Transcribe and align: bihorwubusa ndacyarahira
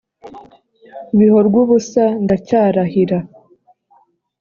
bihorwubusa 1.17 2.03
ndacyarahira 2.23 3.17